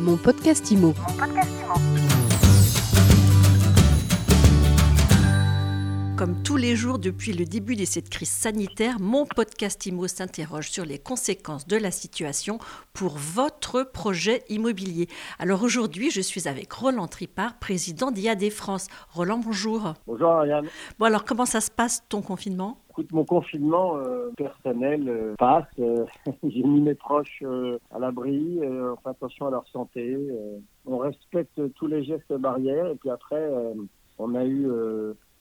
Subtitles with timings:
[0.00, 0.94] Mon podcast IMO.
[6.20, 10.70] Comme tous les jours depuis le début de cette crise sanitaire, mon podcast IMO s'interroge
[10.70, 12.58] sur les conséquences de la situation
[12.92, 15.08] pour votre projet immobilier.
[15.38, 18.88] Alors aujourd'hui, je suis avec Roland Tripart, président d'IAD France.
[19.14, 19.94] Roland, bonjour.
[20.06, 20.66] Bonjour Ariane.
[20.98, 22.76] Bon alors, comment ça se passe ton confinement?
[22.90, 25.64] Écoute, mon confinement euh, personnel euh, passe.
[25.78, 26.04] Euh,
[26.42, 27.42] j'ai mis mes proches
[27.90, 28.60] à l'abri.
[28.62, 30.18] on fait attention à leur santé.
[30.84, 32.88] on respecte tous les gestes barrières.
[32.88, 33.48] Et puis après,
[34.18, 34.68] on a eu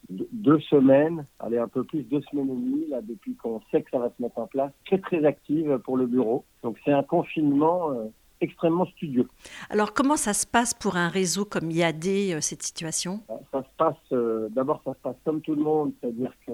[0.09, 3.91] deux semaines, allez un peu plus, deux semaines et demie, là, depuis qu'on sait que
[3.91, 6.45] ça va se mettre en place, très très active pour le bureau.
[6.63, 8.05] Donc c'est un confinement euh,
[8.41, 9.27] extrêmement studieux.
[9.69, 13.21] Alors comment ça se passe pour un réseau comme IAD, euh, cette situation?
[13.51, 16.53] Ça se passe, euh, d'abord ça se passe comme tout le monde, c'est-à-dire que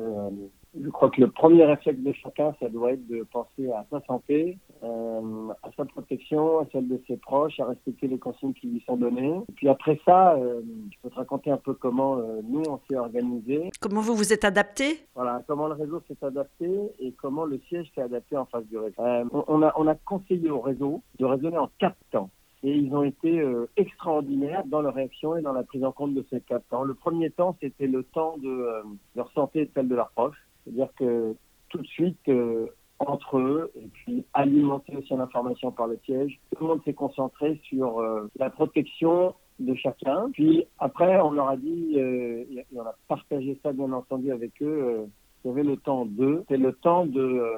[0.81, 4.01] je crois que le premier réflexe de chacun, ça doit être de penser à sa
[4.05, 8.67] santé, euh, à sa protection, à celle de ses proches, à respecter les consignes qui
[8.67, 9.41] lui sont données.
[9.49, 12.79] Et puis après ça, euh, je peux te raconter un peu comment euh, nous, on
[12.89, 13.69] s'est organisé.
[13.79, 14.99] Comment vous vous êtes adapté?
[15.15, 18.77] Voilà, comment le réseau s'est adapté et comment le siège s'est adapté en face du
[18.77, 18.95] réseau.
[18.99, 22.29] Euh, on, a, on a conseillé au réseau de raisonner en quatre temps
[22.63, 26.13] et ils ont été euh, extraordinaires dans leur réaction et dans la prise en compte
[26.13, 26.83] de ces quatre temps.
[26.83, 28.83] Le premier temps, c'était le temps de euh,
[29.15, 30.37] leur santé et celle de leurs proches.
[30.63, 31.35] C'est-à-dire que
[31.69, 32.67] tout de suite, euh,
[32.99, 37.59] entre eux, et puis alimenter aussi l'information par le siège, tout le monde s'est concentré
[37.63, 40.29] sur euh, la protection de chacun.
[40.33, 44.61] Puis après, on leur a dit, euh, et on a partagé ça bien entendu avec
[44.61, 45.07] eux,
[45.43, 47.53] il y avait le temps d'eux, c'est le temps de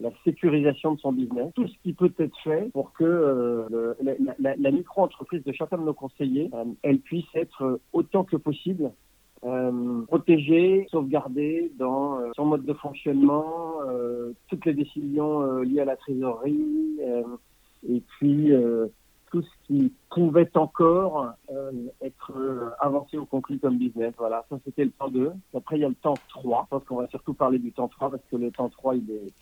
[0.00, 3.66] la sécurisation de son business, tout ce qui peut être fait pour que
[4.02, 6.50] la, la, la micro-entreprise de chacun de nos conseillers,
[6.82, 8.90] elle puisse être autant que possible
[9.44, 15.80] euh, protéger, sauvegarder dans euh, son mode de fonctionnement, euh, toutes les décisions euh, liées
[15.80, 16.98] à la trésorerie,
[17.88, 18.50] et puis
[19.30, 21.34] tout ce qui pouvait encore
[22.00, 22.32] être
[22.80, 24.12] avancé ou conclu comme business.
[24.18, 25.32] Voilà, ça c'était le temps 2.
[25.54, 26.64] Après, il y a le temps 3.
[26.64, 29.10] Je pense qu'on va surtout parler du temps 3 parce que le temps 3, il
[29.10, 29.32] est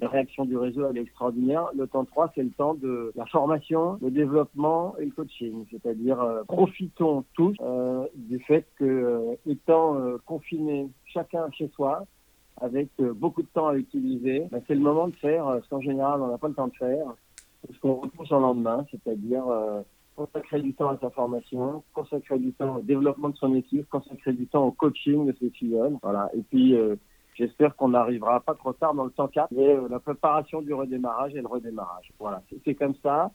[0.00, 1.68] la réaction du réseau, elle est extraordinaire.
[1.76, 5.66] Le temps 3, c'est le temps de la formation, le développement et le coaching.
[5.70, 12.06] C'est-à-dire, euh, profitons tous euh, du fait que, euh, étant confinés chacun chez soi,
[12.60, 16.20] avec beaucoup de temps à utiliser, ben, c'est le moment de faire ce qu'en général,
[16.20, 17.06] on n'a pas le temps de faire,
[17.72, 19.44] ce qu'on repousse en lendemain, c'est-à-dire
[20.16, 24.34] consacrer du temps à sa formation, consacrer du temps au développement de son équipe, consacrer
[24.34, 25.80] du temps au coaching de ses filles.
[26.02, 26.30] Voilà.
[26.34, 26.76] Et puis,
[27.40, 30.74] J'espère qu'on n'arrivera pas trop tard dans le temps 4, mais euh, la préparation du
[30.74, 32.12] redémarrage et le redémarrage.
[32.18, 33.30] Voilà, c'est comme ça.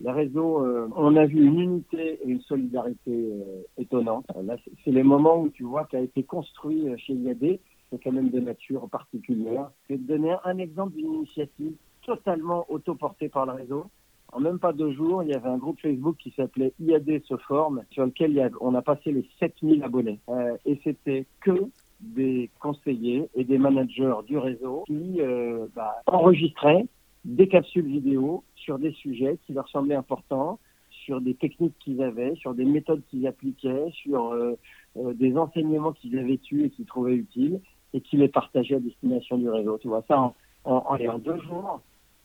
[0.00, 4.26] Les réseaux, euh, on a vu une unité et une solidarité euh, étonnante.
[4.44, 7.58] Là, c'est les moments où tu vois qu'a été construit chez IAD,
[7.88, 9.70] c'est quand même de nature particulière.
[9.88, 11.72] Je vais te donner un exemple d'une initiative
[12.04, 13.86] totalement autoportée par le réseau.
[14.34, 17.38] En même pas deux jours, il y avait un groupe Facebook qui s'appelait IAD se
[17.38, 20.20] forme, sur lequel on a passé les 7000 abonnés.
[20.66, 21.70] et c'était que
[22.00, 26.86] des conseillers et des managers du réseau qui euh, bah, enregistraient
[27.24, 30.58] des capsules vidéo sur des sujets qui leur semblaient importants,
[30.90, 34.58] sur des techniques qu'ils avaient, sur des méthodes qu'ils appliquaient, sur euh,
[34.96, 37.60] euh, des enseignements qu'ils avaient eus et qu'ils trouvaient utiles
[37.94, 39.78] et qui les partageaient à destination du réseau.
[39.78, 41.80] Tu vois ça en, en, en deux jours,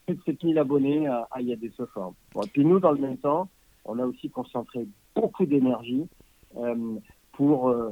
[0.06, 1.60] plus de 7000 abonnés à, à IAD.
[2.34, 3.48] Bon, et puis nous, dans le même temps,
[3.84, 6.06] on a aussi concentré beaucoup d'énergie
[6.56, 6.96] euh,
[7.32, 7.90] pour euh,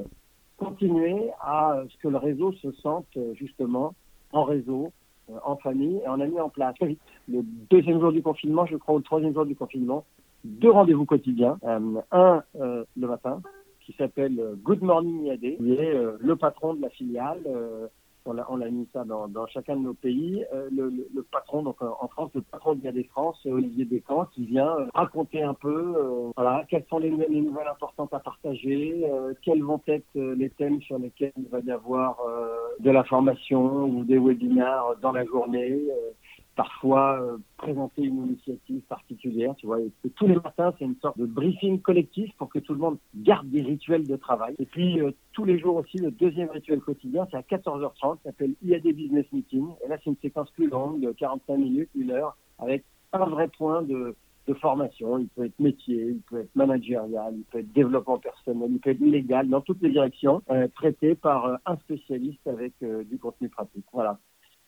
[0.61, 3.95] continuer à ce que le réseau se sente euh, justement
[4.33, 4.93] en réseau,
[5.31, 8.77] euh, en famille, et on a mis en place le deuxième jour du confinement, je
[8.77, 10.05] crois, ou troisième jour du confinement,
[10.45, 11.59] deux rendez-vous quotidiens.
[11.65, 13.41] Euh, un le matin,
[13.81, 17.41] qui s'appelle Good Morning IAD, qui est le patron de la filiale
[18.25, 20.45] on a, on a mis ça dans, dans chacun de nos pays.
[20.53, 24.47] Euh, le, le, patron, donc en France, le patron de des France, Olivier Descamps, qui
[24.47, 29.05] vient euh, raconter un peu, euh, voilà, quelles sont les, les, nouvelles importantes à partager,
[29.43, 32.19] quels vont être les thèmes sur lesquels il va y avoir
[32.81, 35.79] de la formation ou des webinaires dans la journée
[36.57, 39.81] parfois euh, présenter une initiative particulière, tu vois.
[39.81, 42.99] Et, tous les matins, c'est une sorte de briefing collectif pour que tout le monde
[43.15, 44.55] garde des rituels de travail.
[44.59, 48.25] Et puis, euh, tous les jours aussi, le deuxième rituel quotidien, c'est à 14h30, ça
[48.25, 49.69] s'appelle IAD Business Meeting.
[49.85, 53.49] Et là, c'est une séquence plus longue, de 45 minutes, une heure, avec un vrai
[53.49, 54.15] point de,
[54.47, 55.19] de formation.
[55.19, 58.91] Il peut être métier, il peut être managérial, il peut être développement personnel, il peut
[58.91, 63.49] être légal, dans toutes les directions, euh, traité par euh, un spécialiste avec du contenu
[63.49, 63.85] pratique.
[63.93, 64.19] Voilà.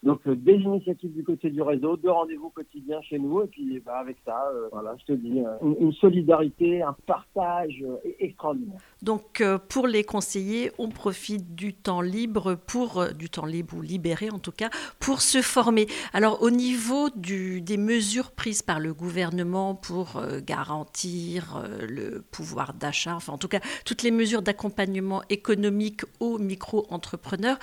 [0.03, 3.81] Donc euh, des initiatives du côté du réseau, deux rendez-vous quotidiens chez nous, et puis
[3.81, 7.85] bah, avec ça, euh, voilà, je te dis, euh, une, solidarité, un partage
[8.19, 8.79] extraordinaire.
[9.03, 14.31] Donc pour les conseillers, on profite du temps libre pour du temps libre ou libéré
[14.31, 15.87] en tout cas pour se former.
[16.13, 23.33] Alors au niveau des mesures prises par le gouvernement pour garantir le pouvoir d'achat, enfin
[23.33, 27.59] en tout cas toutes les mesures d'accompagnement économique aux micro-entrepreneurs,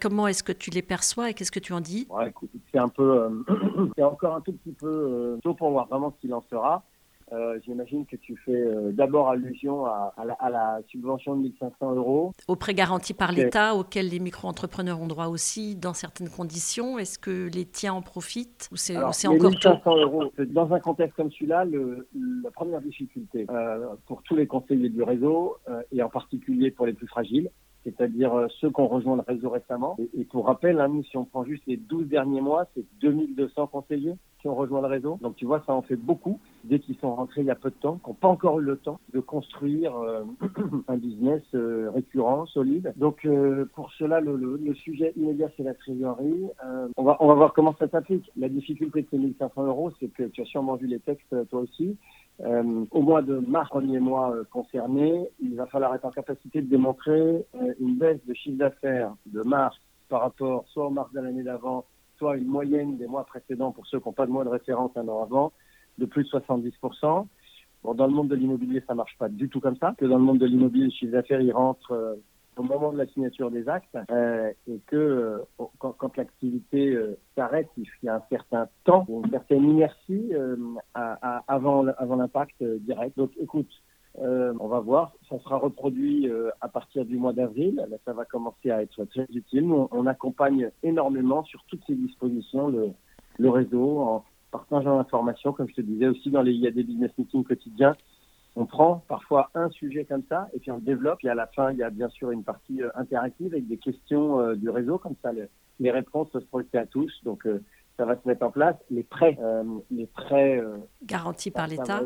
[0.00, 2.08] comment est-ce que tu les perçois et qu'est-ce que tu en dis
[2.72, 3.30] C'est un peu, euh,
[3.96, 6.84] c'est encore un tout petit peu euh, tôt pour voir vraiment ce qu'il en sera.
[7.30, 10.14] Euh, j'imagine que tu fais d'abord allusion à,
[10.50, 12.32] la, subvention de 1500 euros.
[12.46, 16.98] Au prêt garanti par l'État, auquel les micro-entrepreneurs ont droit aussi dans certaines conditions.
[16.98, 20.24] Est-ce que les tiens en profitent ou c'est encore 1500 euros.
[20.46, 23.46] Dans un contexte comme celui-là, la première difficulté
[24.06, 25.58] pour tous les conseillers du réseau
[25.92, 27.50] et en particulier pour les plus fragiles,
[27.84, 29.96] c'est-à-dire euh, ceux qui ont rejoint le réseau récemment.
[30.16, 33.66] Et, pour rappel, hein, nous, si on prend juste les 12 derniers mois, c'est 2200
[33.68, 35.18] conseillers qui ont rejoint le réseau.
[35.20, 37.70] Donc tu vois, ça en fait beaucoup dès qu'ils sont rentrés il y a peu
[37.70, 40.22] de temps, qui n'ont pas encore eu le temps de construire euh,
[40.88, 42.92] un business euh, récurrent, solide.
[42.96, 43.26] Donc
[43.74, 46.46] pour cela, le, le, sujet immédiat, c'est la trésorerie.
[46.96, 48.30] on, va, on va voir comment ça s'applique.
[48.36, 51.60] La difficulté de ces 1500 euros, c'est que tu as sûrement vu les textes toi
[51.60, 51.96] aussi.
[52.40, 56.62] Euh, au mois de mars, premier mois euh, concerné, il va falloir être en capacité
[56.62, 59.76] de démontrer euh, une baisse de chiffre d'affaires de mars
[60.08, 61.84] par rapport soit au mars de l'année d'avant,
[62.16, 64.92] soit une moyenne des mois précédents pour ceux qui n'ont pas de mois de référence
[64.96, 65.52] un an avant,
[65.98, 67.26] de plus de 70%.
[67.82, 69.94] Bon, dans le monde de l'immobilier, ça marche pas du tout comme ça.
[69.98, 72.18] Que dans le monde de l'immobilier, le chiffre d'affaires, il rentre
[72.58, 75.38] au moment de la signature des actes euh, et que euh,
[75.78, 80.32] quand, l'activité euh, s'arrête, il y a un certain temps, une certaine inertie
[80.94, 83.16] avant, avant l'impact direct.
[83.16, 83.70] Donc écoute,
[84.20, 87.86] on va voir, ça sera reproduit à partir du mois d'avril.
[88.04, 89.66] Ça va commencer à être très utile.
[89.68, 95.74] Nous, on, accompagne énormément sur toutes ces dispositions le, réseau en partageant l'information, comme je
[95.74, 97.94] te disais aussi dans les il business meetings quotidiens
[98.58, 101.20] on prend parfois un sujet comme ça et puis on le développe.
[101.22, 103.76] Et à la fin, il y a bien sûr une partie euh, interactive avec des
[103.76, 104.98] questions euh, du réseau.
[104.98, 105.30] Comme ça,
[105.78, 107.12] les réponses se projeter à tous.
[107.22, 107.62] Donc, euh,
[107.96, 108.74] ça va se mettre en place.
[108.90, 109.38] Les prêts,
[109.90, 110.62] les prêts
[111.04, 112.02] garantis par l'État.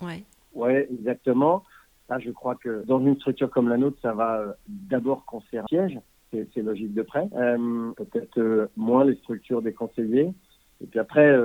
[0.00, 0.24] Oui,
[0.54, 1.62] ouais, exactement.
[2.08, 5.98] Là, je crois que dans une structure comme la nôtre, ça va d'abord concerner siège.
[6.32, 7.28] C'est logique de prêt.
[7.96, 10.32] Peut-être moins les structures des conseillers.
[10.80, 11.38] Et puis après,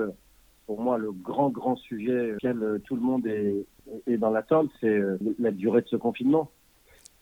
[0.67, 3.65] pour moi, le grand, grand sujet auquel euh, tout le monde est,
[4.05, 6.51] est dans l'attente, c'est euh, la durée de ce confinement.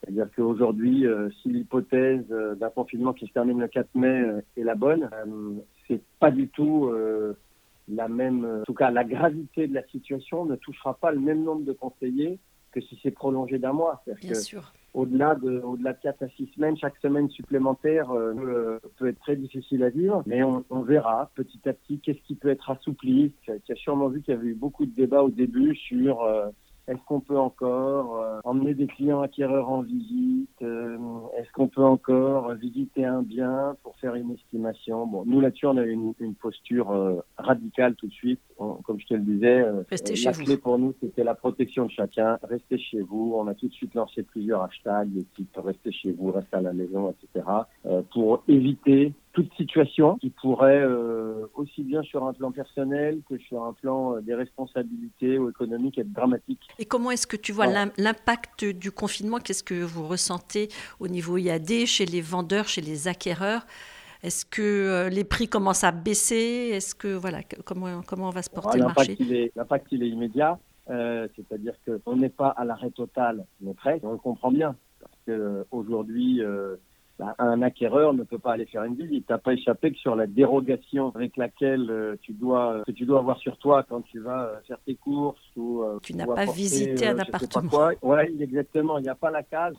[0.02, 4.24] C'est-à-dire qu'aujourd'hui, euh, si l'hypothèse d'un confinement qui se termine le 4 mai
[4.58, 5.10] est la bonne,
[5.88, 6.92] c'est pas du tout
[7.88, 8.46] la même.
[8.62, 11.74] En tout cas, la gravité de la situation ne touchera pas le même nombre de
[11.74, 12.40] conseillers
[12.72, 14.04] que si c'est prolongé d'un mois.
[14.22, 19.10] Bien sûr au-delà de, au-delà de 4 à 6 semaines, chaque semaine supplémentaire euh, peut
[19.10, 22.50] être très difficile à vivre, mais on, on verra petit à petit qu'est-ce qui peut
[22.50, 23.34] être assoupli.
[23.44, 26.48] Tu as, sûrement vu qu'il y avait eu beaucoup de débats au début sur euh,
[26.88, 30.98] est-ce qu'on peut encore euh, emmener des clients acquéreurs en visite euh,
[31.36, 35.08] Est-ce qu'on peut encore visiter un bien pour faire une estimation?
[35.08, 38.40] Bon, nous là-dessus, on a une, une posture euh, radicale tout de suite.
[38.58, 42.38] comme je te le disais, la clé pour nous, c'était la protection de chacun.
[42.44, 43.34] Restez chez vous.
[43.36, 46.74] On a tout de suite lancé plusieurs hashtags, type restez chez vous, restez à la
[46.74, 47.46] maison, etc.
[48.14, 53.64] pour éviter toute situation qui pourrait euh, aussi bien sur un plan personnel que sur
[53.64, 56.62] un plan euh, des responsabilités ou économiques être dramatique.
[56.80, 59.40] Et comment est-ce que tu vois l'impact du confinement?
[59.40, 60.70] Qu'est-ce que vous ressentez
[61.02, 63.68] au niveau IAD, chez les vendeurs, chez les acquéreurs?
[64.24, 66.72] Est-ce que euh, les prix commencent à baisser?
[66.72, 69.18] Est-ce que voilà comment comment va se porter le marché?
[69.56, 74.06] L'impact il est immédiat, c'est-à-dire qu'on n'est pas à l'arrêt total, mais presque.
[74.06, 76.42] On le comprend bien parce qu'aujourd'hui
[77.18, 79.26] bah, un acquéreur ne peut pas aller faire une visite.
[79.28, 83.20] T'as pas échappé que sur la dérogation avec laquelle euh, tu dois que tu dois
[83.20, 86.46] avoir sur toi quand tu vas euh, faire tes courses ou euh, tu n'as pas
[86.46, 87.92] visité un appartement.
[88.02, 88.98] Oui, exactement.
[88.98, 89.76] Il n'y a pas la case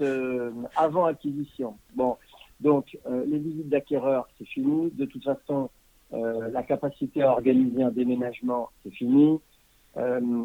[0.76, 1.76] avant acquisition.
[1.94, 2.16] Bon,
[2.60, 4.90] donc les visites d'acquéreurs, c'est fini.
[4.92, 5.68] De toute façon,
[6.12, 9.38] la capacité à organiser un déménagement, c'est fini.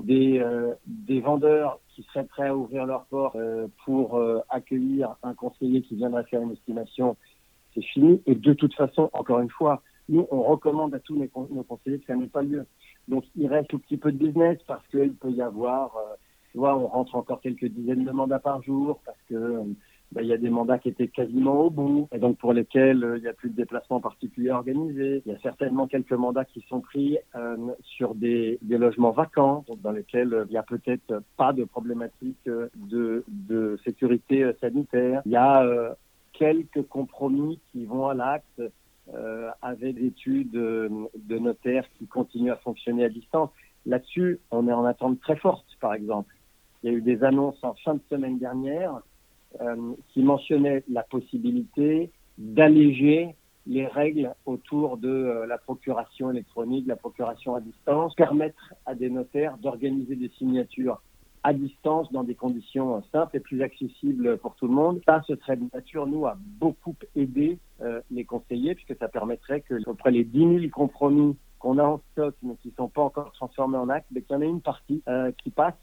[0.03, 0.41] Des,
[0.85, 5.81] des vendeurs qui seraient prêts à ouvrir leurs portes euh, pour euh, accueillir un conseiller
[5.81, 7.17] qui viendrait faire une estimation,
[7.73, 8.21] c'est fini.
[8.25, 12.05] Et de toute façon, encore une fois, nous, on recommande à tous nos, conseillers que
[12.05, 12.65] ça n'ait pas lieu.
[13.07, 16.15] Donc, il reste un petit peu de business parce qu'il peut y avoir, euh,
[16.51, 19.63] tu vois, on rentre encore quelques dizaines de mandats par jour parce que
[20.11, 23.01] ben, il y a des mandats qui étaient quasiment au bout, et donc pour lesquels
[23.03, 25.21] euh, il n'y a plus de déplacements particuliers organisés.
[25.25, 29.63] Il y a certainement quelques mandats qui sont pris euh, sur des, des, logements vacants,
[29.81, 35.21] dans lesquels euh, il n'y a peut-être pas de problématique de, de sécurité sanitaire.
[35.25, 35.95] Il y a
[36.33, 38.61] quelques compromis qui vont à l'acte
[39.61, 43.49] avait des études de notaires qui continuent à fonctionner à distance.
[43.85, 46.33] Là-dessus, on est en attente très forte, par exemple.
[46.83, 49.01] Il y a eu des annonces en fin de semaine dernière
[50.09, 53.35] qui mentionnaient la possibilité d'alléger
[53.67, 59.09] les règles autour de euh, la procuration électronique, la procuration à distance, permettre à des
[59.09, 61.01] notaires d'organiser des signatures
[61.43, 65.01] à distance dans des conditions simples et plus accessibles pour tout le monde.
[65.07, 69.61] Ça, ce serait de nature, nous, à beaucoup aider euh, les conseillers, puisque ça permettrait
[69.61, 73.01] que, auprès les 10 000 compromis qu'on a en stock, mais qui ne sont pas
[73.01, 75.73] encore transformés en actes, qu'il y en ait une partie euh, qui passe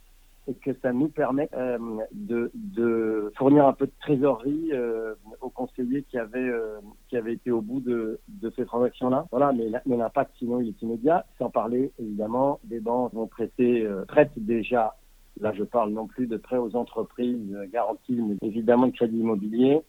[0.48, 1.78] et que ça nous permet euh,
[2.12, 7.34] de, de, fournir un peu de trésorerie euh, aux conseillers qui avaient, euh, qui avaient
[7.34, 9.26] été au bout de, de ces transactions-là.
[9.30, 11.26] Voilà, mais l'impact sinon il est immédiat.
[11.38, 14.96] Sans parler évidemment des banques vont traiter, traitent déjà.
[15.40, 19.82] Là, je parle non plus de prêts aux entreprises garantis, mais évidemment de crédit immobilier.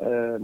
[0.00, 0.38] Euh,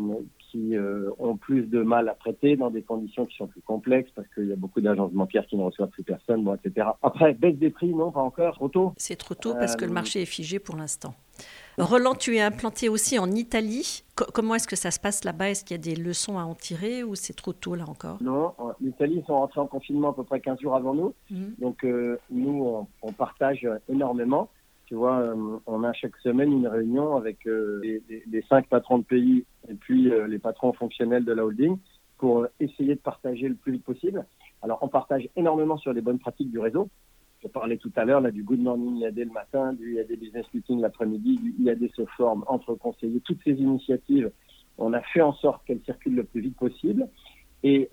[0.54, 4.12] qui euh, ont plus de mal à prêter dans des conditions qui sont plus complexes
[4.14, 6.90] parce qu'il y a beaucoup d'agences bancaires qui ne reçoivent plus personne, bon, etc.
[7.02, 8.92] Après, baisse des prix, non, pas encore, trop tôt.
[8.96, 11.14] C'est trop tôt parce que le euh, marché est figé pour l'instant.
[11.76, 14.04] Roland, tu es implanté aussi en Italie.
[14.14, 15.50] comment est-ce que ça se passe là-bas?
[15.50, 18.18] Est-ce qu'il y a des leçons à en tirer ou c'est trop tôt là encore?
[18.22, 21.14] Non, l'Italie, ils sont rentrés en confinement à peu près 15 jours avant nous.
[21.32, 21.54] Mhm.
[21.58, 21.84] Donc
[22.30, 24.50] nous, on, partage énormément.
[24.94, 29.02] Tu vois, euh, on a chaque semaine une réunion avec euh, les, cinq patrons de
[29.02, 31.78] pays et puis euh, les patrons fonctionnels de la holding
[32.16, 34.24] pour essayer de partager le plus vite possible.
[34.62, 36.88] Alors, on partage énormément sur les bonnes pratiques du réseau.
[37.42, 40.46] Je parlais tout à l'heure là du Good Morning IAD le matin, du IAD Business
[40.54, 43.20] Meeting l'après-midi, du IAD se forme entre conseillers.
[43.24, 44.30] Toutes ces initiatives,
[44.78, 47.08] on a fait en sorte qu'elles circulent le plus vite possible.
[47.64, 47.90] Et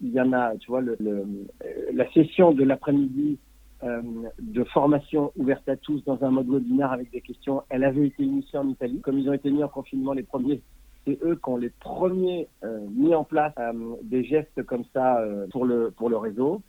[0.00, 3.40] il y en a, tu vois, la session de l'après-midi
[3.82, 7.62] de formation ouverte à tous dans un mode webinaire avec des questions.
[7.68, 9.00] Elle avait été initiée en Italie.
[9.00, 10.62] Comme ils ont été mis en confinement les premiers,
[11.04, 13.72] c'est eux qui ont les premiers euh, mis en place euh,
[14.02, 15.20] des gestes comme ça
[15.50, 16.62] pour, le, pour le réseau.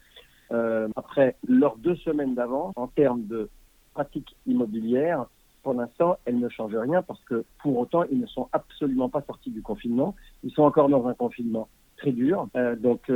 [0.96, 3.50] après leurs deux semaines d'avance, en termes de
[3.93, 5.27] pratiques immobilières,
[5.62, 9.22] pour l'instant, elles ne changent rien parce que pour autant, ils ne sont absolument pas
[9.22, 10.15] sortis du confinement.
[10.43, 12.48] Ils sont encore dans un confinement très dur.
[12.79, 13.10] donc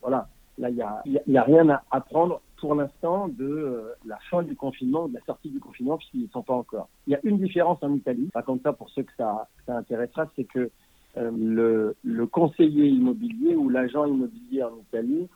[0.00, 4.18] voilà, là, il n'y a, y a rien à apprendre pour l'instant de euh, la
[4.30, 6.88] fin du confinement, de la sortie du confinement, puisqu'ils ne sont pas encore.
[7.06, 9.76] Il y a une différence en Italie, pas comme ça pour ceux que ça, ça
[9.76, 10.70] intéressera, c'est que
[11.16, 15.28] euh, le, le, conseiller immobilier ou l'agent immobilier en Italie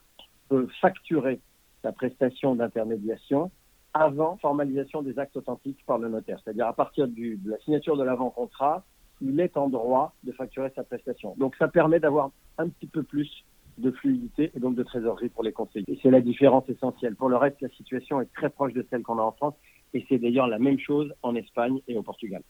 [0.49, 1.40] peut facturer
[1.83, 3.50] sa prestation d'intermédiation
[3.93, 6.38] avant formalisation des actes authentiques par le notaire.
[6.45, 8.85] C'est-à-dire à partir de la signature de l'avant-contrat,
[9.21, 11.35] il est en droit de facturer sa prestation.
[11.38, 13.45] Donc ça permet d'avoir un petit peu plus
[13.78, 15.85] de fluidité et donc de trésorerie pour les conseillers.
[15.88, 17.16] Et c'est la différence essentielle.
[17.16, 19.54] Pour le reste, la situation est très proche de celle qu'on a en France
[19.95, 22.43] et c'est d'ailleurs la même chose en Espagne et au Portugal.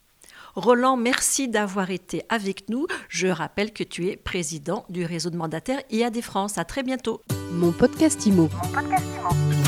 [0.54, 2.87] Roland, merci d'avoir été avec nous.
[3.09, 6.59] Je rappelle que tu es président du réseau de mandataires IAD France.
[6.59, 7.21] À très bientôt.
[7.52, 9.63] Mon podcast Mon podcast IMO.